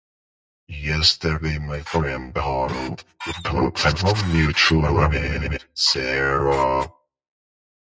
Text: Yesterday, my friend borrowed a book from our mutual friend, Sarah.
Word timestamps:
Yesterday, 0.79 1.59
my 1.59 1.81
friend 1.81 2.33
borrowed 2.33 3.03
a 3.27 3.41
book 3.43 3.77
from 3.77 3.95
our 4.09 4.27
mutual 4.29 4.81
friend, 4.95 5.63
Sarah. 5.75 6.91